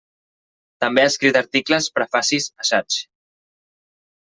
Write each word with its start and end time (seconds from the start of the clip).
També 0.83 1.03
ha 1.03 1.09
escrit 1.11 1.37
articles, 1.41 1.91
prefacis, 1.99 2.49
assaigs. 2.65 2.99